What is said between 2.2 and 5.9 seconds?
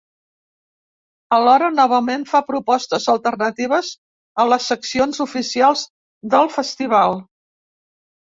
fa propostes alternatives a les seccions oficials